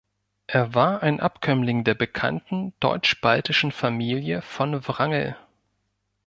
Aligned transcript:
Er 0.47 0.73
war 0.73 1.03
ein 1.03 1.19
Abkömmling 1.19 1.83
der 1.83 1.93
bekannten 1.93 2.73
deutsch-baltischen 2.79 3.71
Familie 3.71 4.41
von 4.41 4.73
Wrangel. 4.87 5.37